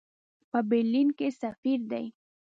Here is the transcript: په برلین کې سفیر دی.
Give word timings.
په 0.49 0.59
برلین 0.69 1.07
کې 1.17 1.27
سفیر 1.41 1.79
دی. 1.91 2.05